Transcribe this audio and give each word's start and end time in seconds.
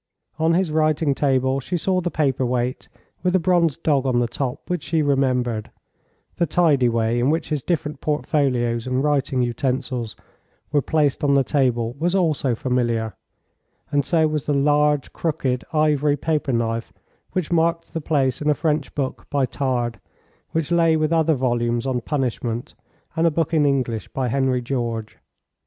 On 0.39 0.55
his 0.55 0.71
writing 0.71 1.13
table 1.13 1.59
she 1.59 1.77
saw 1.77 2.01
the 2.01 2.09
paper 2.09 2.43
weight 2.43 2.89
with 3.21 3.33
the 3.33 3.39
bronze 3.39 3.77
dog 3.77 4.07
on 4.07 4.17
the 4.17 4.27
top 4.27 4.67
which 4.67 4.81
she 4.81 5.03
remembered; 5.03 5.69
the 6.37 6.47
tidy 6.47 6.89
way 6.89 7.19
in 7.19 7.29
which 7.29 7.49
his 7.49 7.61
different 7.61 8.01
portfolios 8.01 8.87
and 8.87 9.03
writing 9.03 9.43
utensils 9.43 10.15
were 10.71 10.81
placed 10.81 11.23
on 11.23 11.35
the 11.35 11.43
table 11.43 11.93
was 11.99 12.15
also 12.15 12.55
familiar, 12.55 13.15
and 13.91 14.03
so 14.03 14.27
was 14.27 14.47
the 14.47 14.55
large, 14.55 15.13
crooked 15.13 15.63
ivory 15.71 16.17
paper 16.17 16.51
knife 16.51 16.91
which 17.33 17.51
marked 17.51 17.93
the 17.93 18.01
place 18.01 18.41
in 18.41 18.49
a 18.49 18.55
French 18.55 18.95
book 18.95 19.27
by 19.29 19.45
Tard, 19.45 19.99
which 20.49 20.71
lay 20.71 20.97
with 20.97 21.13
other 21.13 21.35
volumes 21.35 21.85
on 21.85 22.01
punishment 22.01 22.73
and 23.15 23.27
a 23.27 23.29
book 23.29 23.53
in 23.53 23.67
English 23.67 24.07
by 24.07 24.29
Henry 24.29 24.63
George. 24.63 25.19